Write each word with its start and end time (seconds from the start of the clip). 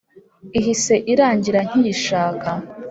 ihise 0.59 0.93
irangira 1.13 1.59
nkiyishaka 1.67 2.49